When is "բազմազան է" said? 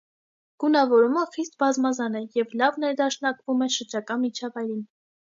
1.65-2.23